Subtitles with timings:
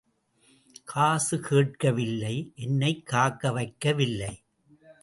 [0.83, 4.43] காசு கேட்க வில்லை—என்னைக் காக்க வைக்க வில்லை.